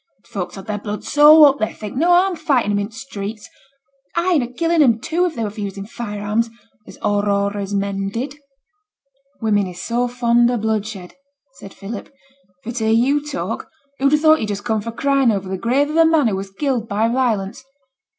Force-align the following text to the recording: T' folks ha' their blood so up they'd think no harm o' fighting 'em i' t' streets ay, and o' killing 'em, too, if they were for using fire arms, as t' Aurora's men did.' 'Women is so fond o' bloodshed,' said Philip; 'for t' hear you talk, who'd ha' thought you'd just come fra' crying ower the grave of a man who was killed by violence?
T' 0.23 0.29
folks 0.29 0.55
ha' 0.55 0.61
their 0.61 0.79
blood 0.79 1.03
so 1.03 1.43
up 1.43 1.59
they'd 1.59 1.73
think 1.75 1.95
no 1.95 2.07
harm 2.07 2.33
o' 2.33 2.35
fighting 2.35 2.71
'em 2.71 2.79
i' 2.79 2.85
t' 2.89 2.95
streets 2.95 3.47
ay, 4.15 4.31
and 4.33 4.41
o' 4.41 4.47
killing 4.47 4.81
'em, 4.81 4.99
too, 4.99 5.25
if 5.27 5.35
they 5.35 5.43
were 5.43 5.49
for 5.51 5.61
using 5.61 5.85
fire 5.85 6.23
arms, 6.23 6.49
as 6.87 6.95
t' 6.95 7.01
Aurora's 7.03 7.75
men 7.75 8.09
did.' 8.09 8.39
'Women 9.41 9.67
is 9.67 9.79
so 9.79 10.07
fond 10.07 10.49
o' 10.49 10.57
bloodshed,' 10.57 11.13
said 11.59 11.71
Philip; 11.75 12.11
'for 12.63 12.71
t' 12.71 12.85
hear 12.95 12.95
you 12.95 13.23
talk, 13.23 13.69
who'd 13.99 14.11
ha' 14.11 14.15
thought 14.17 14.39
you'd 14.39 14.47
just 14.47 14.65
come 14.65 14.81
fra' 14.81 14.91
crying 14.91 15.31
ower 15.31 15.41
the 15.41 15.55
grave 15.55 15.91
of 15.91 15.95
a 15.97 16.03
man 16.03 16.29
who 16.29 16.35
was 16.35 16.49
killed 16.49 16.89
by 16.89 17.07
violence? 17.07 17.63